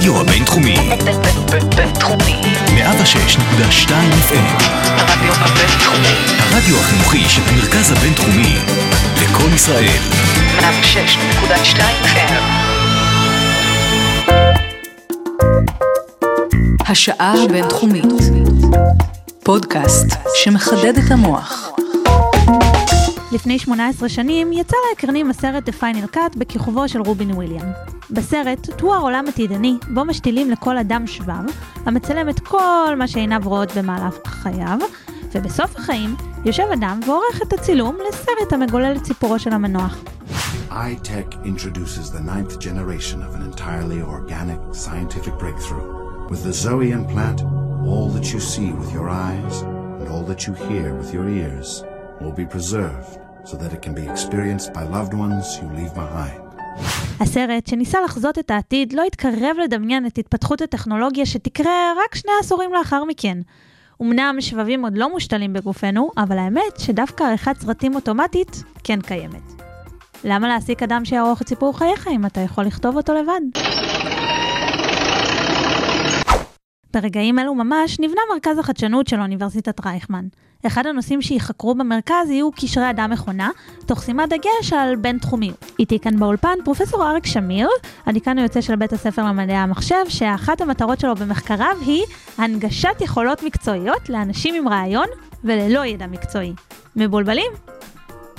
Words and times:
הרדיו 0.00 0.20
הבינתחומי. 0.20 0.76
בינתחומי. 1.76 2.40
106.2 2.66 3.90
FM. 4.28 4.62
הרדיו 4.96 5.32
הבינתחומי. 5.34 6.14
הרדיו 6.38 6.76
החינוכי 6.80 7.28
של 7.28 7.42
המרכז 7.46 7.92
הבינתחומי. 7.92 8.56
לקום 9.22 9.54
ישראל. 9.54 9.98
106.2 10.58 11.80
FM. 12.04 12.42
השעה 16.88 17.34
הבינתחומית. 17.44 18.04
פודקאסט 19.42 20.06
שמחדד 20.34 20.98
את 20.98 21.10
המוח. 21.10 21.69
לפני 23.32 23.58
18 23.58 24.08
שנים 24.08 24.52
יצא 24.52 24.76
לאקרנים 24.90 25.30
הסרט 25.30 25.68
The 25.68 25.72
Final 25.72 26.16
Cut 26.16 26.38
בכיכובו 26.38 26.88
של 26.88 27.00
רובין 27.00 27.30
וויליאם. 27.30 27.66
בסרט 28.10 28.70
תואר 28.76 29.00
עולם 29.00 29.24
עתידני, 29.28 29.78
בו 29.94 30.04
משתילים 30.04 30.50
לכל 30.50 30.78
אדם 30.78 31.06
שבב, 31.06 31.44
המצלם 31.86 32.28
את 32.28 32.40
כל 32.40 32.94
מה 32.98 33.08
שעיניו 33.08 33.40
רואות 33.44 33.76
במהלך 33.76 34.14
חייו, 34.26 34.78
ובסוף 35.32 35.76
החיים 35.76 36.14
יושב 36.44 36.66
אדם 36.72 37.00
ועורך 37.06 37.42
את 37.42 37.52
הצילום 37.52 37.96
לסרט 38.08 38.52
המגולל 38.52 38.96
את 38.96 39.04
סיפורו 39.04 39.38
של 39.38 39.52
המנוח. 39.52 39.96
iTech 40.70 41.34
introduces 41.44 42.10
the 42.10 42.20
ninth 42.20 42.58
generation 42.60 43.18
of 43.22 43.34
an 43.34 43.42
entirely 43.50 44.00
organic 44.02 44.60
scientific 44.72 45.34
breakthrough. 45.38 45.88
With 46.30 46.42
the 46.44 46.52
Zoe 46.52 46.92
implant, 46.92 47.40
all 47.90 48.08
that 48.14 48.26
you 48.32 48.40
see 48.52 48.70
with 48.80 48.90
your 48.96 49.08
eyes 49.08 49.54
and 50.00 50.08
all 50.12 50.24
that 50.30 50.40
you 50.46 50.52
hear 50.68 50.94
with 50.94 51.12
your 51.12 51.28
ears 51.28 51.82
will 52.20 52.36
be 52.42 52.46
preserved 52.56 53.18
so 53.44 53.56
that 53.56 53.72
it 53.72 53.80
can 53.82 53.94
be 53.94 54.06
experienced 54.14 54.72
by 54.76 54.84
loved 54.96 55.14
ones 55.14 55.44
you 55.60 55.68
leave 55.78 55.94
behind. 55.94 56.40
הסרט, 57.20 57.66
שניסה 57.66 58.00
לחזות 58.00 58.38
את 58.38 58.50
העתיד, 58.50 58.92
לא 58.92 59.02
התקרב 59.06 59.56
לדמיין 59.64 60.06
את 60.06 60.18
התפתחות 60.18 60.60
הטכנולוגיה 60.60 61.26
שתקרה 61.26 61.92
רק 62.04 62.14
שני 62.14 62.32
עשורים 62.40 62.72
לאחר 62.72 63.04
מכן. 63.04 63.38
אמנם 64.02 64.36
שבבים 64.40 64.84
עוד 64.84 64.98
לא 64.98 65.12
מושתלים 65.12 65.52
בגופנו, 65.52 66.10
אבל 66.16 66.38
האמת 66.38 66.78
שדווקא 66.78 67.24
עריכת 67.24 67.56
סרטים 67.60 67.94
אוטומטית 67.94 68.62
כן 68.84 69.00
קיימת. 69.00 69.62
למה 70.24 70.48
להעסיק 70.48 70.82
אדם 70.82 71.04
שיערוך 71.04 71.42
את 71.42 71.48
סיפור 71.48 71.78
חייך 71.78 72.08
אם 72.08 72.26
אתה 72.26 72.40
יכול 72.40 72.64
לכתוב 72.64 72.96
אותו 72.96 73.14
לבד? 73.14 73.60
ברגעים 76.94 77.38
אלו 77.38 77.54
ממש 77.54 78.00
נבנה 78.00 78.20
מרכז 78.34 78.58
החדשנות 78.58 79.06
של 79.06 79.20
אוניברסיטת 79.20 79.86
רייכמן. 79.86 80.24
אחד 80.66 80.86
הנושאים 80.86 81.22
שייחקרו 81.22 81.74
במרכז 81.74 82.30
יהיו 82.30 82.52
קשרי 82.52 82.90
אדם-מכונה, 82.90 83.50
תוך 83.86 84.02
שימת 84.02 84.28
דגש 84.28 84.72
על 84.72 84.96
בין-תחומיות. 84.96 85.72
איתי 85.78 85.98
כאן 85.98 86.18
באולפן 86.18 86.54
פרופסור 86.64 87.10
אריק 87.10 87.26
שמיר, 87.26 87.68
הדיקן 88.06 88.38
היוצא 88.38 88.60
של 88.60 88.76
בית 88.76 88.92
הספר 88.92 89.24
למדעי 89.24 89.56
המחשב, 89.56 90.04
שאחת 90.08 90.60
המטרות 90.60 91.00
שלו 91.00 91.14
במחקריו 91.14 91.76
היא 91.86 92.02
הנגשת 92.38 93.00
יכולות 93.00 93.42
מקצועיות 93.42 94.08
לאנשים 94.08 94.54
עם 94.54 94.68
רעיון 94.68 95.06
וללא 95.44 95.84
ידע 95.84 96.06
מקצועי. 96.06 96.52
מבולבלים? 96.96 97.52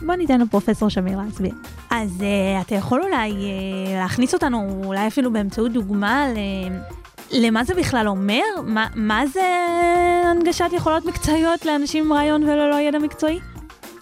בוא 0.06 0.16
ניתן 0.16 0.42
לפרופסור 0.42 0.90
שמיר 0.90 1.18
להסביר. 1.18 1.54
אז 1.90 2.10
uh, 2.20 2.66
אתה 2.66 2.76
יכול 2.76 3.02
אולי 3.04 3.32
uh, 3.32 3.36
להכניס 3.98 4.34
אותנו, 4.34 4.82
אולי 4.86 5.08
אפילו 5.08 5.34
באמצעות 5.34 5.72
דוגמה 5.72 6.28
ל... 6.28 6.38
למה 7.34 7.64
זה 7.64 7.74
בכלל 7.74 8.08
אומר? 8.08 8.44
מה, 8.66 8.88
מה 8.96 9.28
זה 9.28 9.42
הנגשת 10.32 10.70
יכולות 10.74 11.06
מקצועיות 11.06 11.66
לאנשים 11.66 12.06
עם 12.06 12.14
רעיון 12.14 12.44
וללא 12.44 12.80
ידע 12.80 13.00
מקצועי? 13.00 13.40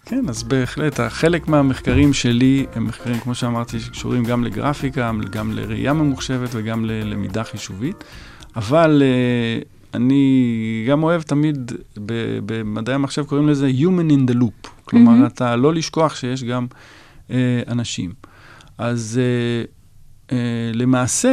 כן, 0.05 0.29
אז 0.29 0.43
בהחלט, 0.43 0.99
חלק 0.99 1.47
מהמחקרים 1.47 2.13
שלי 2.13 2.65
הם 2.75 2.85
מחקרים, 2.85 3.19
כמו 3.19 3.35
שאמרתי, 3.35 3.79
שקשורים 3.79 4.23
גם 4.23 4.43
לגרפיקה, 4.43 5.11
גם 5.31 5.51
לראייה 5.51 5.93
ממוחשבת 5.93 6.49
וגם 6.51 6.85
ללמידה 6.85 7.43
חישובית, 7.43 8.03
אבל 8.55 9.01
uh, 9.01 9.65
אני 9.93 10.85
גם 10.89 11.03
אוהב 11.03 11.21
תמיד, 11.21 11.71
במדעי 12.45 12.95
המחשב 12.95 13.25
קוראים 13.25 13.49
לזה 13.49 13.71
Human 13.79 14.11
in 14.11 14.31
the 14.31 14.35
Loop, 14.35 14.69
כלומר, 14.85 15.23
mm-hmm. 15.23 15.27
אתה 15.27 15.55
לא 15.55 15.73
לשכוח 15.73 16.15
שיש 16.15 16.43
גם 16.43 16.67
uh, 17.27 17.31
אנשים. 17.67 18.13
אז... 18.77 19.19
Uh, 19.65 19.78
למעשה, 20.73 21.29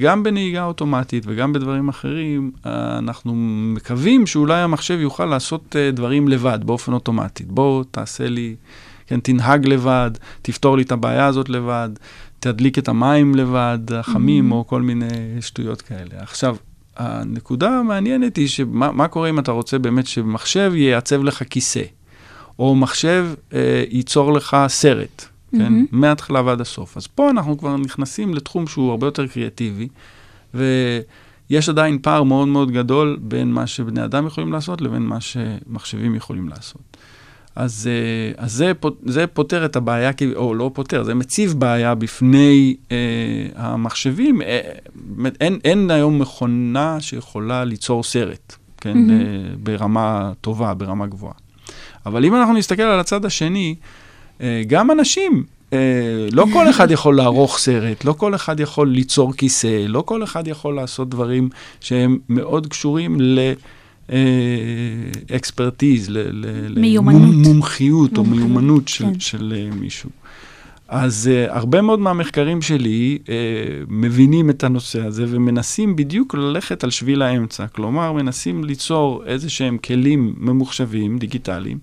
גם 0.00 0.22
בנהיגה 0.22 0.64
אוטומטית 0.64 1.24
וגם 1.26 1.52
בדברים 1.52 1.88
אחרים, 1.88 2.50
uh, 2.54 2.68
אנחנו 2.98 3.34
מקווים 3.74 4.26
שאולי 4.26 4.60
המחשב 4.60 4.98
יוכל 5.00 5.24
לעשות 5.24 5.76
uh, 5.76 5.96
דברים 5.96 6.28
לבד, 6.28 6.58
באופן 6.64 6.92
אוטומטי. 6.92 7.44
בוא, 7.44 7.84
תעשה 7.90 8.28
לי, 8.28 8.54
כן, 9.06 9.20
תנהג 9.20 9.66
לבד, 9.66 10.10
תפתור 10.42 10.76
לי 10.76 10.82
את 10.82 10.92
הבעיה 10.92 11.26
הזאת 11.26 11.48
לבד, 11.48 11.88
תדליק 12.40 12.78
את 12.78 12.88
המים 12.88 13.34
לבד, 13.34 13.78
החמים, 13.92 14.52
mm-hmm. 14.52 14.54
או 14.54 14.66
כל 14.66 14.82
מיני 14.82 15.06
שטויות 15.40 15.82
כאלה. 15.82 16.10
עכשיו, 16.18 16.56
הנקודה 16.96 17.70
המעניינת 17.70 18.36
היא 18.36 18.48
שמה 18.48 19.08
קורה 19.08 19.30
אם 19.30 19.38
אתה 19.38 19.52
רוצה 19.52 19.78
באמת 19.78 20.06
שמחשב 20.06 20.72
ייעצב 20.74 21.24
לך 21.24 21.42
כיסא, 21.50 21.82
או 22.58 22.74
מחשב 22.74 23.26
uh, 23.50 23.54
ייצור 23.90 24.32
לך 24.32 24.56
סרט. 24.68 25.28
כן? 25.50 25.80
Mm-hmm. 25.80 25.88
מההתחלה 25.92 26.42
ועד 26.42 26.60
הסוף. 26.60 26.96
אז 26.96 27.06
פה 27.06 27.30
אנחנו 27.30 27.58
כבר 27.58 27.76
נכנסים 27.76 28.34
לתחום 28.34 28.66
שהוא 28.66 28.90
הרבה 28.90 29.06
יותר 29.06 29.26
קריאטיבי, 29.26 29.88
ויש 30.54 31.68
עדיין 31.68 31.98
פער 32.02 32.22
מאוד 32.22 32.48
מאוד 32.48 32.70
גדול 32.70 33.18
בין 33.20 33.52
מה 33.52 33.66
שבני 33.66 34.04
אדם 34.04 34.26
יכולים 34.26 34.52
לעשות 34.52 34.80
לבין 34.80 35.02
מה 35.02 35.20
שמחשבים 35.20 36.14
יכולים 36.14 36.48
לעשות. 36.48 36.96
אז, 37.56 37.90
אה, 37.92 38.44
אז 38.44 38.52
זה, 38.52 38.72
זה 39.04 39.26
פותר 39.26 39.64
את 39.64 39.76
הבעיה, 39.76 40.10
או 40.36 40.54
לא 40.54 40.70
פותר, 40.74 41.02
זה 41.02 41.14
מציב 41.14 41.54
בעיה 41.58 41.94
בפני 41.94 42.76
אה, 42.92 42.96
המחשבים. 43.54 44.42
אה, 44.42 44.60
אין, 45.40 45.58
אין 45.64 45.90
היום 45.90 46.18
מכונה 46.18 47.00
שיכולה 47.00 47.64
ליצור 47.64 48.02
סרט, 48.02 48.56
כן? 48.76 48.92
Mm-hmm. 48.92 49.12
אה, 49.12 49.56
ברמה 49.62 50.32
טובה, 50.40 50.74
ברמה 50.74 51.06
גבוהה. 51.06 51.34
אבל 52.06 52.24
אם 52.24 52.36
אנחנו 52.36 52.54
נסתכל 52.54 52.82
על 52.82 53.00
הצד 53.00 53.24
השני, 53.24 53.74
גם 54.66 54.90
אנשים, 54.90 55.44
אה, 55.72 55.78
לא 56.32 56.46
כל 56.52 56.70
אחד 56.70 56.90
יכול 56.90 57.16
לערוך 57.16 57.58
סרט, 57.58 58.04
לא 58.04 58.12
כל 58.12 58.34
אחד 58.34 58.60
יכול 58.60 58.88
ליצור 58.88 59.32
כיסא, 59.32 59.84
לא 59.88 60.02
כל 60.06 60.24
אחד 60.24 60.48
יכול 60.48 60.74
לעשות 60.74 61.08
דברים 61.08 61.48
שהם 61.80 62.18
מאוד 62.28 62.66
קשורים 62.66 63.20
ל... 63.20 63.38
אקספרטיז, 65.36 66.08
למומחיות 66.68 68.18
או 68.18 68.24
מיומנות 68.24 68.88
של, 68.88 69.04
כן. 69.04 69.20
של 69.20 69.68
מישהו. 69.80 70.10
אז 70.90 71.30
uh, 71.32 71.52
הרבה 71.52 71.82
מאוד 71.82 71.98
מהמחקרים 71.98 72.62
שלי 72.62 73.18
uh, 73.24 73.28
מבינים 73.88 74.50
את 74.50 74.64
הנושא 74.64 75.06
הזה 75.06 75.24
ומנסים 75.28 75.96
בדיוק 75.96 76.34
ללכת 76.34 76.84
על 76.84 76.90
שביל 76.90 77.22
האמצע. 77.22 77.66
כלומר, 77.66 78.12
מנסים 78.12 78.64
ליצור 78.64 79.22
איזה 79.26 79.50
שהם 79.50 79.78
כלים 79.78 80.34
ממוחשבים, 80.38 81.18
דיגיטליים, 81.18 81.78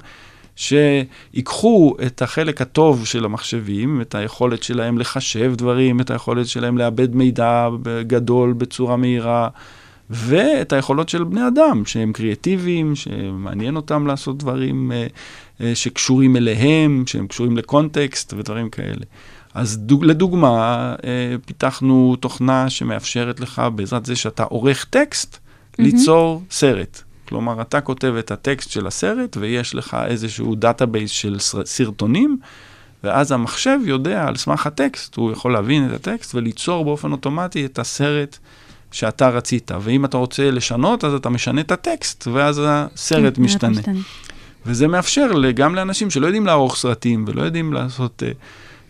שיקחו 0.57 1.95
את 2.06 2.22
החלק 2.22 2.62
הטוב 2.62 3.06
של 3.06 3.25
המחשבים, 3.25 4.01
את 4.01 4.16
היכולת 4.16 4.63
שלהם 4.63 4.97
לחשב 4.97 5.53
דברים, 5.56 6.01
את 6.01 6.12
היכולת 6.12 6.47
שלהם 6.47 6.78
לאבד 6.78 7.16
מידע 7.16 7.69
גדול 8.07 8.53
בצורה 8.53 8.96
מהירה, 8.96 9.50
ואת 10.09 10.73
היכולות 10.73 11.09
של 11.09 11.23
בני 11.23 11.47
אדם, 11.47 11.85
שהם 11.85 12.13
קריאטיביים, 12.13 12.96
שמעניין 12.96 13.75
אותם 13.75 14.07
לעשות 14.07 14.38
דברים 14.38 14.91
אה, 14.91 15.07
אה, 15.62 15.75
שקשורים 15.75 16.35
אליהם, 16.35 17.03
שהם 17.07 17.28
קשורים 17.28 17.57
לקונטקסט 17.57 18.34
ודברים 18.38 18.69
כאלה. 18.69 19.06
אז 19.53 19.78
דוג, 19.78 20.06
לדוגמה, 20.06 20.96
אה, 21.03 21.35
פיתחנו 21.46 22.16
תוכנה 22.19 22.69
שמאפשרת 22.69 23.40
לך, 23.40 23.62
בעזרת 23.75 24.06
זה 24.06 24.16
שאתה 24.16 24.44
עורך 24.44 24.85
טקסט, 24.85 25.35
mm-hmm. 25.35 25.84
ליצור 25.84 26.44
סרט. 26.51 27.03
כלומר, 27.27 27.61
אתה 27.61 27.81
כותב 27.81 28.13
את 28.19 28.31
הטקסט 28.31 28.69
של 28.71 28.88
הסרט, 28.88 29.38
ויש 29.39 29.75
לך 29.75 29.97
איזשהו 30.07 30.55
database 30.55 31.11
של 31.11 31.38
סרטונים, 31.65 32.38
ואז 33.03 33.31
המחשב 33.31 33.79
יודע, 33.85 34.27
על 34.27 34.35
סמך 34.35 34.67
הטקסט, 34.67 35.16
הוא 35.16 35.31
יכול 35.31 35.53
להבין 35.53 35.85
את 35.90 35.93
הטקסט 35.93 36.35
וליצור 36.35 36.85
באופן 36.85 37.11
אוטומטי 37.11 37.66
את 37.66 37.79
הסרט 37.79 38.37
שאתה 38.91 39.29
רצית. 39.29 39.72
ואם 39.81 40.05
אתה 40.05 40.17
רוצה 40.17 40.52
לשנות, 40.52 41.03
אז 41.03 41.13
אתה 41.13 41.29
משנה 41.29 41.61
את 41.61 41.72
הטקסט, 41.72 42.28
ואז 42.28 42.61
הסרט 42.66 43.35
כן, 43.35 43.41
משתנה. 43.41 43.69
משתנה. 43.69 43.99
וזה 44.66 44.87
מאפשר 44.87 45.31
גם 45.55 45.75
לאנשים 45.75 46.09
שלא 46.09 46.25
יודעים 46.25 46.46
לערוך 46.46 46.75
סרטים 46.75 47.25
ולא 47.28 47.41
יודעים 47.41 47.73
לעשות, 47.73 48.23
אה, 48.23 48.31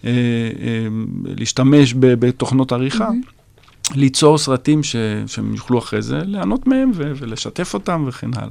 אה, 0.06 0.12
אה, 0.12 0.88
להשתמש 1.26 1.94
בתוכנות 1.98 2.72
עריכה. 2.72 3.08
Mm-hmm. 3.08 3.37
ליצור 3.96 4.38
סרטים 4.38 4.84
ש, 4.84 4.96
שהם 5.28 5.54
יוכלו 5.54 5.80
אחרי 5.80 6.02
זה 6.02 6.20
ליהנות 6.26 6.68
מהם 6.68 6.92
ו, 6.94 7.12
ולשתף 7.16 7.74
אותם 7.74 8.04
וכן 8.08 8.30
הלאה. 8.36 8.50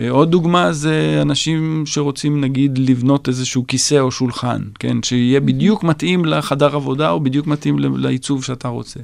אה, 0.00 0.10
עוד 0.10 0.30
דוגמה 0.30 0.72
זה 0.72 1.18
אנשים 1.22 1.82
שרוצים 1.86 2.40
נגיד 2.40 2.78
לבנות 2.78 3.28
איזשהו 3.28 3.64
כיסא 3.68 3.98
או 4.00 4.10
שולחן, 4.10 4.62
כן? 4.78 5.02
שיהיה 5.02 5.40
בדיוק 5.40 5.84
מתאים 5.84 6.24
לחדר 6.24 6.76
עבודה 6.76 7.10
או 7.10 7.20
בדיוק 7.20 7.46
מתאים 7.46 7.78
לעיצוב 7.78 8.44
שאתה 8.44 8.68
רוצה. 8.68 9.00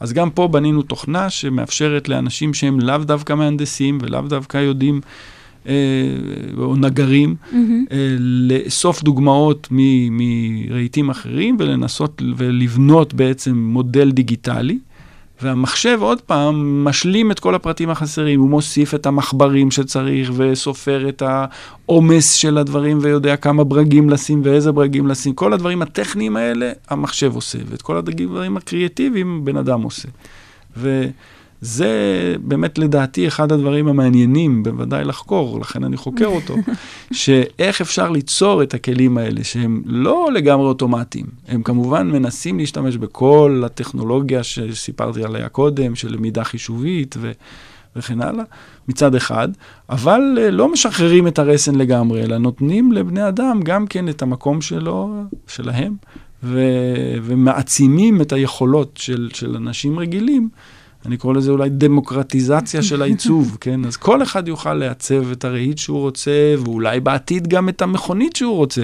אז 0.00 0.12
גם 0.12 0.30
פה 0.30 0.48
בנינו 0.48 0.82
תוכנה 0.82 1.30
שמאפשרת 1.30 2.08
לאנשים 2.08 2.54
שהם 2.54 2.80
לאו 2.80 2.98
דווקא 2.98 3.32
מהנדסים 3.32 3.98
ולאו 4.02 4.20
דווקא 4.20 4.58
יודעים 4.58 5.00
אה, 5.68 5.74
או 6.58 6.76
נגרים, 6.76 7.34
mm-hmm. 7.42 7.56
אה, 7.92 8.16
לאסוף 8.18 9.02
דוגמאות 9.02 9.68
מרהיטים 9.70 11.10
אחרים 11.10 11.56
ולנסות 11.58 12.22
ולבנות 12.36 13.14
בעצם 13.14 13.56
מודל 13.56 14.10
דיגיטלי. 14.10 14.78
והמחשב, 15.42 15.98
עוד 16.00 16.20
פעם, 16.20 16.84
משלים 16.84 17.30
את 17.30 17.40
כל 17.40 17.54
הפרטים 17.54 17.90
החסרים. 17.90 18.40
הוא 18.40 18.48
מוסיף 18.48 18.94
את 18.94 19.06
המחברים 19.06 19.70
שצריך, 19.70 20.30
וסופר 20.36 21.08
את 21.08 21.22
העומס 21.22 22.32
של 22.32 22.58
הדברים, 22.58 22.98
ויודע 23.02 23.36
כמה 23.36 23.64
ברגים 23.64 24.10
לשים 24.10 24.40
ואיזה 24.44 24.72
ברגים 24.72 25.06
לשים. 25.06 25.34
כל 25.34 25.52
הדברים 25.52 25.82
הטכניים 25.82 26.36
האלה, 26.36 26.72
המחשב 26.88 27.34
עושה, 27.34 27.58
ואת 27.66 27.82
כל 27.82 27.96
הדברים 27.96 28.56
הקריאטיביים, 28.56 29.44
בן 29.44 29.56
אדם 29.56 29.82
עושה. 29.82 30.08
ו... 30.76 31.06
זה 31.60 31.88
באמת 32.40 32.78
לדעתי 32.78 33.28
אחד 33.28 33.52
הדברים 33.52 33.88
המעניינים, 33.88 34.62
בוודאי 34.62 35.04
לחקור, 35.04 35.60
לכן 35.60 35.84
אני 35.84 35.96
חוקר 35.96 36.26
אותו, 36.26 36.56
שאיך 37.12 37.80
אפשר 37.80 38.10
ליצור 38.10 38.62
את 38.62 38.74
הכלים 38.74 39.18
האלה, 39.18 39.44
שהם 39.44 39.82
לא 39.86 40.28
לגמרי 40.34 40.66
אוטומטיים. 40.66 41.26
הם 41.48 41.62
כמובן 41.62 42.10
מנסים 42.10 42.58
להשתמש 42.58 42.96
בכל 42.96 43.62
הטכנולוגיה 43.66 44.42
שסיפרתי 44.42 45.24
עליה 45.24 45.48
קודם, 45.48 45.94
של 45.94 46.12
למידה 46.12 46.44
חישובית 46.44 47.14
ו... 47.18 47.32
וכן 47.96 48.20
הלאה, 48.20 48.44
מצד 48.88 49.14
אחד, 49.14 49.48
אבל 49.88 50.20
uh, 50.36 50.50
לא 50.50 50.72
משחררים 50.72 51.26
את 51.26 51.38
הרסן 51.38 51.74
לגמרי, 51.74 52.22
אלא 52.22 52.38
נותנים 52.38 52.92
לבני 52.92 53.28
אדם 53.28 53.60
גם 53.64 53.86
כן 53.86 54.08
את 54.08 54.22
המקום 54.22 54.60
שלו, 54.60 55.14
שלהם, 55.46 55.94
ו- 56.42 57.14
ומעצימים 57.22 58.20
את 58.20 58.32
היכולות 58.32 58.96
של, 59.02 59.28
של 59.32 59.56
אנשים 59.56 59.98
רגילים. 59.98 60.48
אני 61.06 61.16
קורא 61.16 61.34
לזה 61.34 61.50
אולי 61.50 61.70
דמוקרטיזציה 61.70 62.82
של 62.82 63.02
העיצוב, 63.02 63.56
כן? 63.60 63.84
אז 63.84 63.96
כל 63.96 64.22
אחד 64.22 64.48
יוכל 64.48 64.74
לעצב 64.74 65.30
את 65.30 65.44
הרהיט 65.44 65.78
שהוא 65.78 65.98
רוצה, 65.98 66.54
ואולי 66.64 67.00
בעתיד 67.00 67.48
גם 67.48 67.68
את 67.68 67.82
המכונית 67.82 68.36
שהוא 68.36 68.56
רוצה. 68.56 68.82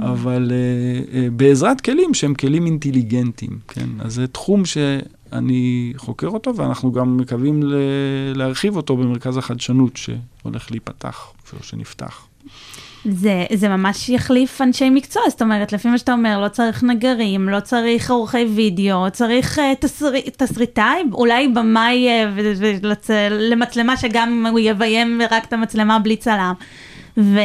אבל 0.00 0.50
uh, 0.50 1.08
uh, 1.08 1.16
בעזרת 1.32 1.80
כלים 1.80 2.14
שהם 2.14 2.34
כלים 2.34 2.66
אינטליגנטיים, 2.66 3.58
כן? 3.68 3.88
אז 3.98 4.14
זה 4.14 4.26
תחום 4.26 4.64
שאני 4.64 5.92
חוקר 5.96 6.28
אותו, 6.28 6.56
ואנחנו 6.56 6.92
גם 6.92 7.16
מקווים 7.16 7.62
להרחיב 8.34 8.76
אותו 8.76 8.96
במרכז 8.96 9.36
החדשנות 9.36 9.96
שהולך 9.96 10.70
להיפתח, 10.70 11.32
או 11.52 11.62
שנפתח. 11.62 12.26
זה, 13.10 13.44
זה 13.54 13.68
ממש 13.68 14.08
יחליף 14.08 14.60
אנשי 14.60 14.90
מקצוע, 14.90 15.22
זאת 15.28 15.42
אומרת, 15.42 15.72
לפי 15.72 15.88
מה 15.88 15.98
שאתה 15.98 16.12
אומר, 16.12 16.40
לא 16.40 16.48
צריך 16.48 16.82
נגרים, 16.82 17.48
לא 17.48 17.60
צריך 17.60 18.10
עורכי 18.10 18.44
וידאו, 18.44 19.10
צריך 19.12 19.58
uh, 19.58 19.62
תסר, 19.80 20.10
תסריטאי, 20.36 21.02
אולי 21.12 21.48
במאי 21.48 22.08
uh, 22.08 23.12
למצלמה 23.30 23.96
שגם 23.96 24.46
הוא 24.50 24.58
יביים 24.58 25.20
רק 25.30 25.44
את 25.44 25.52
המצלמה 25.52 25.98
בלי 25.98 26.16
צלם. 26.16 26.52
ו... 27.16 27.38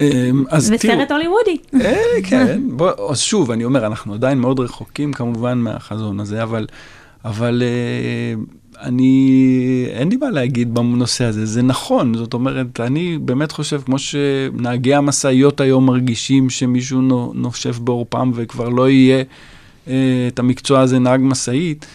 אמ, 0.00 0.44
אז 0.50 0.72
תראו... 0.80 0.94
וסרט 0.94 1.10
הוליוודי. 1.10 1.56
אה, 1.80 2.02
כן, 2.28 2.60
בוא, 2.68 3.10
אז 3.10 3.20
שוב, 3.20 3.50
אני 3.50 3.64
אומר, 3.64 3.86
אנחנו 3.86 4.14
עדיין 4.14 4.38
מאוד 4.38 4.60
רחוקים 4.60 5.12
כמובן 5.12 5.58
מהחזון 5.58 6.20
הזה, 6.20 6.42
אבל, 6.42 6.66
אבל 7.24 7.62
uh, 7.62 8.59
אני, 8.82 9.86
אין 9.90 10.08
לי 10.08 10.16
מה 10.16 10.30
להגיד 10.30 10.74
בנושא 10.74 11.24
הזה, 11.24 11.46
זה 11.46 11.62
נכון, 11.62 12.14
זאת 12.14 12.34
אומרת, 12.34 12.80
אני 12.80 13.18
באמת 13.18 13.52
חושב, 13.52 13.80
כמו 13.86 13.98
שנהגי 13.98 14.94
המשאיות 14.94 15.60
היום 15.60 15.86
מרגישים 15.86 16.50
שמישהו 16.50 17.00
נושף 17.34 17.78
בעורפם 17.78 18.30
וכבר 18.34 18.68
לא 18.68 18.90
יהיה 18.90 19.24
אה, 19.88 20.28
את 20.28 20.38
המקצוע 20.38 20.80
הזה 20.80 20.98
נהג 20.98 21.20
משאית. 21.22 21.86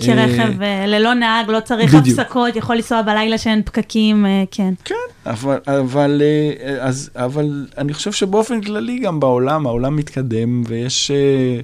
כי 0.00 0.12
רכב 0.12 0.62
אה, 0.62 0.86
ללא 0.86 1.14
נהג, 1.14 1.50
לא 1.50 1.60
צריך 1.60 1.94
בדיוק. 1.94 2.18
הפסקות, 2.18 2.56
יכול 2.56 2.76
לנסוע 2.76 3.02
בלילה 3.02 3.38
שאין 3.38 3.62
פקקים, 3.62 4.26
אה, 4.26 4.44
כן. 4.50 4.74
כן, 4.84 4.94
אבל, 5.26 5.58
אבל, 5.66 6.22
אה, 6.24 6.76
אז, 6.80 7.10
אבל 7.16 7.66
אני 7.78 7.94
חושב 7.94 8.12
שבאופן 8.12 8.60
כללי 8.60 8.98
גם 8.98 9.20
בעולם, 9.20 9.66
העולם 9.66 9.96
מתקדם 9.96 10.62
ויש 10.66 11.10
אה, 11.10 11.60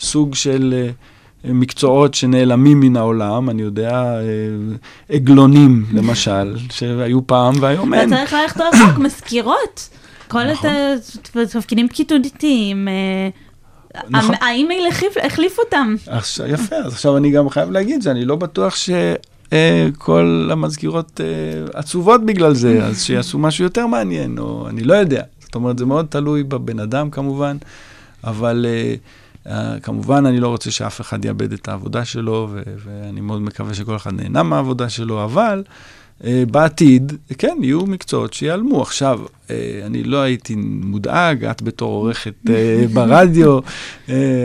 סוג 0.00 0.34
של... 0.34 0.90
אה, 1.44 1.52
מקצועות 1.52 2.14
שנעלמים 2.14 2.80
מן 2.80 2.96
העולם, 2.96 3.50
אני 3.50 3.62
יודע, 3.62 3.90
אה, 3.90 4.26
עגלונים 5.08 5.84
למשל, 5.92 6.56
שהיו 6.70 7.26
פעם 7.26 7.54
והיום 7.60 7.94
אין. 7.94 8.08
אתה 8.08 8.16
צריך 8.16 8.32
ללכת 8.32 8.60
רחוק, 8.60 8.98
מזכירות. 8.98 9.88
כל 10.28 10.44
נכון. 10.52 10.70
התפקידים 11.42 11.88
פקידותיים. 11.88 12.88
אה, 12.88 13.28
נכון. 14.08 14.34
האימייל 14.40 14.86
החליף 15.22 15.58
אותם. 15.58 15.94
יפה, 16.48 16.76
אז 16.76 16.92
עכשיו 16.92 17.16
אני 17.16 17.30
גם 17.30 17.50
חייב 17.50 17.70
להגיד 17.70 18.02
שאני 18.02 18.24
לא 18.24 18.36
בטוח 18.36 18.74
שכל 18.76 20.48
המזכירות 20.52 21.20
אה, 21.20 21.78
עצובות 21.78 22.26
בגלל 22.26 22.54
זה, 22.54 22.84
אז 22.84 23.02
שיעשו 23.02 23.38
משהו 23.38 23.64
יותר 23.64 23.86
מעניין, 23.86 24.38
או 24.38 24.68
אני 24.68 24.82
לא 24.82 24.94
יודע. 24.94 25.22
זאת 25.40 25.54
אומרת, 25.54 25.78
זה 25.78 25.86
מאוד 25.86 26.06
תלוי 26.10 26.42
בבן 26.42 26.80
אדם 26.80 27.10
כמובן, 27.10 27.56
אבל... 28.24 28.66
Uh, 28.68 29.29
כמובן, 29.82 30.26
אני 30.26 30.40
לא 30.40 30.48
רוצה 30.48 30.70
שאף 30.70 31.00
אחד 31.00 31.24
יאבד 31.24 31.52
את 31.52 31.68
העבודה 31.68 32.04
שלו, 32.04 32.48
ו- 32.50 32.62
ואני 32.84 33.20
מאוד 33.20 33.42
מקווה 33.42 33.74
שכל 33.74 33.96
אחד 33.96 34.12
נהנה 34.12 34.42
מהעבודה 34.42 34.88
שלו, 34.88 35.24
אבל 35.24 35.62
uh, 35.66 35.70
בעתיד, 36.50 37.12
כן, 37.38 37.56
יהיו 37.62 37.86
מקצועות 37.86 38.32
שיעלמו. 38.32 38.82
עכשיו, 38.82 39.20
uh, 39.24 39.50
אני 39.86 40.04
לא 40.04 40.16
הייתי 40.16 40.54
מודאג, 40.56 41.44
את 41.44 41.62
בתור 41.62 41.92
עורכת 41.92 42.34
uh, 42.46 42.50
ברדיו, 42.94 43.58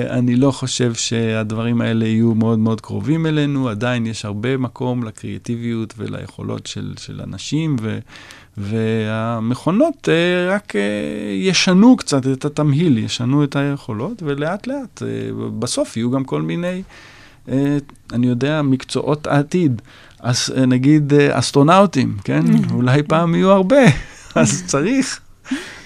אני 0.10 0.36
לא 0.36 0.51
חושב 0.51 0.94
שהדברים 0.94 1.81
האלה 1.81 2.06
יהיו 2.06 2.36
מאוד 2.36 2.60
מאוד 2.60 2.81
קרובים 2.81 3.25
אלינו, 3.25 3.69
עדיין 3.69 4.06
יש 4.06 4.25
הרבה 4.25 4.57
מקום 4.57 5.04
לקריאטיביות 5.04 5.94
וליכולות 5.98 6.68
של, 6.68 6.94
של 6.98 7.22
אנשים, 7.22 7.75
ו... 7.81 8.00
והמכונות 8.57 10.10
אה, 10.10 10.56
רק 10.56 10.75
אה, 10.75 10.81
ישנו 11.33 11.98
קצת 11.98 12.27
את 12.27 12.45
התמהיל, 12.45 12.98
ישנו 12.98 13.44
את 13.44 13.56
היכולות, 13.56 14.24
ולאט 14.25 14.68
לאט, 14.68 15.04
אה, 15.04 15.07
בסוף 15.60 15.98
יהיו 15.98 16.12
גם 16.12 16.24
כל 16.24 16.42
מיני, 16.42 16.83
אני 18.13 18.27
יודע, 18.27 18.62
מקצועות 18.62 19.27
העתיד. 19.27 19.81
אז 20.25 20.54
נגיד 20.68 21.13
אסטרונאוטים, 21.13 22.18
כן? 22.24 22.42
אולי 22.72 23.04
פעם 23.04 23.36
יהיו 23.36 23.51
הרבה, 23.51 23.81
אז 24.36 24.63
צריך. 24.66 25.19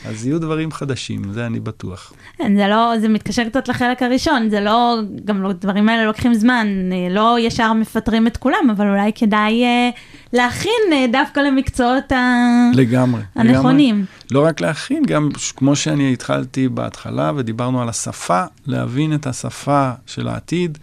אז 0.05 0.25
יהיו 0.25 0.39
דברים 0.39 0.71
חדשים, 0.71 1.21
זה 1.33 1.45
אני 1.45 1.59
בטוח. 1.59 2.13
כן, 2.37 2.55
זה 2.55 2.67
לא, 2.67 2.93
זה 3.01 3.09
מתקשר 3.09 3.49
קצת 3.49 3.67
לחלק 3.67 4.03
הראשון, 4.03 4.49
זה 4.49 4.59
לא, 4.59 4.99
גם 5.25 5.41
לא, 5.41 5.53
דברים 5.53 5.89
האלה 5.89 6.05
לוקחים 6.05 6.33
זמן, 6.33 6.67
לא 7.09 7.37
ישר 7.39 7.73
מפטרים 7.73 8.27
את 8.27 8.37
כולם, 8.37 8.69
אבל 8.71 8.87
אולי 8.89 9.11
כדאי 9.15 9.63
אה, 9.63 9.89
להכין 10.33 10.93
אה, 10.93 11.05
דווקא 11.11 11.39
למקצועות 11.39 12.11
ה... 12.11 12.45
לגמרי. 12.73 13.21
הנכונים. 13.35 13.95
לגמרי. 13.95 14.07
לא 14.31 14.45
רק 14.45 14.61
להכין, 14.61 15.03
גם 15.05 15.29
כמו 15.55 15.75
שאני 15.75 16.13
התחלתי 16.13 16.67
בהתחלה 16.67 17.31
ודיברנו 17.35 17.81
על 17.81 17.89
השפה, 17.89 18.43
להבין 18.67 19.13
את 19.13 19.27
השפה 19.27 19.91
של 20.05 20.27
העתיד, 20.27 20.77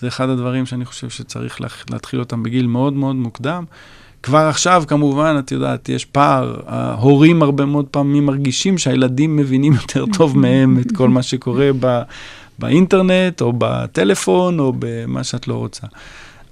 זה 0.00 0.08
אחד 0.08 0.28
הדברים 0.28 0.66
שאני 0.66 0.84
חושב 0.84 1.10
שצריך 1.10 1.60
להתחיל 1.90 2.20
אותם 2.20 2.42
בגיל 2.42 2.66
מאוד 2.66 2.92
מאוד 2.92 3.16
מוקדם. 3.16 3.64
כבר 4.22 4.38
עכשיו, 4.38 4.84
כמובן, 4.86 5.36
את 5.38 5.52
יודעת, 5.52 5.88
יש 5.88 6.04
פער. 6.04 6.60
ההורים 6.66 7.42
הרבה 7.42 7.64
מאוד 7.64 7.86
פעמים 7.86 8.26
מרגישים 8.26 8.78
שהילדים 8.78 9.36
מבינים 9.36 9.72
יותר 9.72 10.04
טוב 10.16 10.38
מהם 10.38 10.78
את 10.80 10.96
כל 10.96 11.08
מה 11.08 11.22
שקורה 11.22 11.70
ב, 11.80 12.02
באינטרנט, 12.58 13.40
או 13.40 13.52
בטלפון, 13.58 14.60
או 14.60 14.72
במה 14.78 15.24
שאת 15.24 15.48
לא 15.48 15.54
רוצה. 15.54 15.86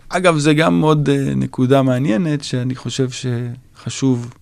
אגב, 0.09 0.38
זה 0.38 0.55
גם 0.55 0.81
עוד 0.81 1.09
uh, 1.09 1.12
נקודה 1.37 1.83
מעניינת, 1.83 2.45
שאני 2.45 2.75
חושב 2.75 3.09
שחשוב 3.11 4.35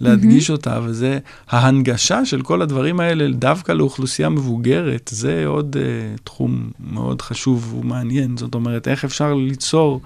להדגיש 0.00 0.50
mm-hmm. 0.50 0.52
אותה, 0.52 0.80
וזה 0.84 1.18
ההנגשה 1.48 2.24
של 2.24 2.42
כל 2.42 2.62
הדברים 2.62 3.00
האלה 3.00 3.32
דווקא 3.32 3.72
לאוכלוסייה 3.72 4.28
מבוגרת. 4.28 5.10
זה 5.14 5.46
עוד 5.46 5.76
uh, 5.76 6.20
תחום 6.24 6.70
מאוד 6.80 7.22
חשוב 7.22 7.74
ומעניין. 7.74 8.36
זאת 8.36 8.54
אומרת, 8.54 8.88
איך 8.88 9.04
אפשר 9.04 9.34
ליצור... 9.34 10.00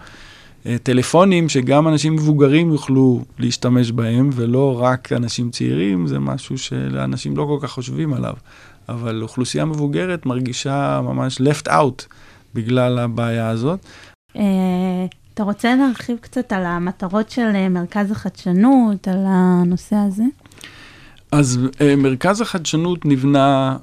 אה, 0.66 0.76
טלפונים 0.82 1.48
שגם 1.48 1.88
אנשים 1.88 2.12
מבוגרים 2.12 2.72
יוכלו 2.72 3.24
להשתמש 3.38 3.92
בהם, 3.92 4.30
ולא 4.32 4.82
רק 4.82 5.12
אנשים 5.12 5.50
צעירים, 5.50 6.06
זה 6.06 6.18
משהו 6.18 6.58
שאנשים 6.58 7.36
לא 7.36 7.44
כל 7.44 7.66
כך 7.66 7.70
חושבים 7.70 8.14
עליו. 8.14 8.34
אבל 8.88 9.22
אוכלוסייה 9.22 9.64
מבוגרת 9.64 10.26
מרגישה 10.26 11.00
ממש 11.04 11.40
left 11.40 11.68
out 11.68 12.06
בגלל 12.54 12.98
הבעיה 12.98 13.48
הזאת. 13.48 13.86
אה, 15.34 15.42
אתה 15.42 15.42
רוצה 15.42 15.76
להרחיב 15.76 16.16
קצת 16.20 16.52
על 16.52 16.64
המטרות 16.64 17.30
של 17.30 17.50
אה, 17.54 17.68
מרכז 17.68 18.10
החדשנות, 18.10 19.08
על 19.08 19.24
הנושא 19.26 19.96
הזה? 19.96 20.24
אז 21.32 21.58
מרכז 21.98 22.40
החדשנות 22.40 23.06
נבנה 23.06 23.76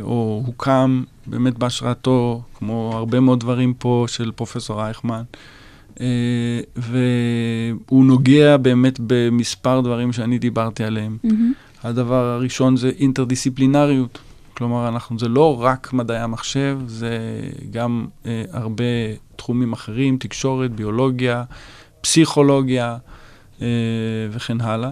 או 0.00 0.42
הוקם 0.46 1.02
באמת 1.26 1.58
בהשראתו, 1.58 2.42
כמו 2.54 2.90
הרבה 2.94 3.20
מאוד 3.20 3.40
דברים 3.40 3.74
פה 3.74 4.04
של 4.08 4.30
פרופסור 4.36 4.80
רייכמן. 4.80 5.22
אה, 6.00 6.60
והוא 6.76 8.04
נוגע 8.04 8.56
באמת 8.56 8.98
במספר 9.06 9.80
דברים 9.80 10.12
שאני 10.12 10.38
דיברתי 10.38 10.84
עליהם. 10.84 11.16
Mm-hmm. 11.26 11.84
הדבר 11.84 12.24
הראשון 12.24 12.76
זה 12.76 12.90
אינטרדיסציפלינריות. 12.98 14.18
כלומר, 14.56 14.88
אנחנו, 14.88 15.18
זה 15.18 15.28
לא 15.28 15.62
רק 15.62 15.92
מדעי 15.92 16.18
המחשב, 16.18 16.78
זה 16.86 17.18
גם 17.70 18.06
אה, 18.26 18.44
הרבה 18.52 18.84
תחומים 19.36 19.72
אחרים, 19.72 20.16
תקשורת, 20.16 20.70
ביולוגיה, 20.70 21.44
פסיכולוגיה 22.00 22.96
אה, 23.62 23.66
וכן 24.30 24.60
הלאה. 24.60 24.90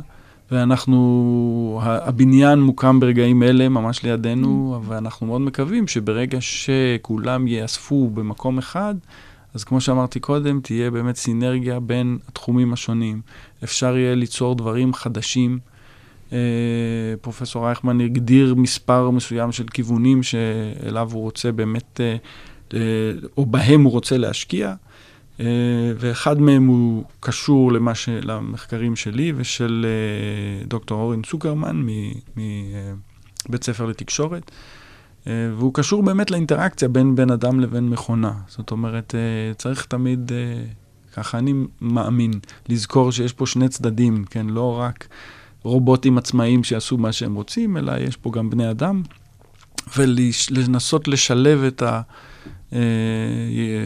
ואנחנו, 0.50 1.80
הבניין 1.82 2.60
מוקם 2.60 3.00
ברגעים 3.00 3.42
אלה, 3.42 3.68
ממש 3.68 4.02
לידינו, 4.02 4.80
mm. 4.80 4.88
ואנחנו 4.88 5.26
מאוד 5.26 5.40
מקווים 5.40 5.88
שברגע 5.88 6.38
שכולם 6.40 7.46
ייאספו 7.46 8.10
במקום 8.14 8.58
אחד, 8.58 8.94
אז 9.54 9.64
כמו 9.64 9.80
שאמרתי 9.80 10.20
קודם, 10.20 10.60
תהיה 10.60 10.90
באמת 10.90 11.16
סינרגיה 11.16 11.80
בין 11.80 12.18
התחומים 12.28 12.72
השונים. 12.72 13.20
אפשר 13.64 13.96
יהיה 13.96 14.14
ליצור 14.14 14.54
דברים 14.54 14.94
חדשים. 14.94 15.58
אה, 16.32 16.38
פרופסור 17.20 17.66
רייכמן 17.66 18.00
הגדיר 18.00 18.54
מספר 18.54 19.10
מסוים 19.10 19.52
של 19.52 19.64
כיוונים 19.64 20.22
שאליו 20.22 21.10
הוא 21.12 21.22
רוצה 21.22 21.52
באמת, 21.52 22.00
אה, 22.00 22.16
אה, 22.74 22.80
או 23.36 23.46
בהם 23.46 23.82
הוא 23.82 23.92
רוצה 23.92 24.18
להשקיע. 24.18 24.74
ואחד 25.98 26.40
מהם 26.40 26.66
הוא 26.66 27.04
קשור 27.20 27.72
למה 27.72 27.94
ש... 27.94 28.08
למחקרים 28.08 28.96
שלי 28.96 29.32
ושל 29.36 29.86
דוקטור 30.68 31.00
אורן 31.00 31.22
צוקרמן 31.22 31.86
מבית 32.36 33.64
ספר 33.64 33.86
לתקשורת. 33.86 34.50
והוא 35.26 35.74
קשור 35.74 36.02
באמת 36.02 36.30
לאינטראקציה 36.30 36.88
בין 36.88 37.14
בן 37.14 37.30
אדם 37.30 37.60
לבין 37.60 37.88
מכונה. 37.88 38.32
זאת 38.48 38.70
אומרת, 38.70 39.14
צריך 39.56 39.84
תמיד, 39.84 40.32
ככה 41.12 41.38
אני 41.38 41.54
מאמין, 41.80 42.32
לזכור 42.68 43.12
שיש 43.12 43.32
פה 43.32 43.46
שני 43.46 43.68
צדדים, 43.68 44.24
כן? 44.24 44.46
לא 44.46 44.80
רק 44.80 45.08
רובוטים 45.62 46.18
עצמאיים 46.18 46.64
שיעשו 46.64 46.98
מה 46.98 47.12
שהם 47.12 47.34
רוצים, 47.34 47.76
אלא 47.76 47.92
יש 47.98 48.16
פה 48.16 48.30
גם 48.30 48.50
בני 48.50 48.70
אדם, 48.70 49.02
ולנסות 49.96 51.08
לשלב 51.08 51.62
את 51.62 51.82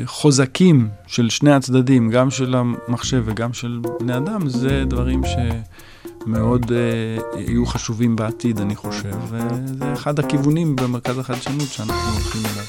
החוזקים 0.04 0.88
של 1.06 1.30
שני 1.30 1.52
הצדדים, 1.52 2.10
גם 2.10 2.30
של 2.30 2.54
המחשב 2.54 3.22
וגם 3.26 3.52
של 3.52 3.80
בני 4.00 4.16
אדם, 4.16 4.48
זה 4.48 4.84
דברים 4.86 5.22
שמאוד 5.24 6.64
uh, 6.64 7.38
יהיו 7.38 7.66
חשובים 7.66 8.16
בעתיד, 8.16 8.60
אני 8.60 8.76
חושב, 8.76 9.14
וזה 9.28 9.92
אחד 9.92 10.18
הכיוונים 10.18 10.76
במרכז 10.76 11.18
החדשנות 11.18 11.68
שאנחנו 11.68 12.12
הולכים 12.12 12.42
אליו. 12.44 12.64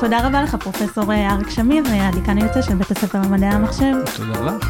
תודה 0.00 0.26
רבה 0.26 0.42
לך, 0.42 0.54
פרופ' 0.54 0.98
אריק 1.08 1.50
שמיר, 1.50 1.84
הדיקן 1.86 2.38
היוצא 2.38 2.62
של 2.62 2.74
בית 2.74 2.90
הספר 2.90 3.20
למדעי 3.20 3.48
המחשב. 3.48 3.94
תודה 4.16 4.40
לך. 4.40 4.68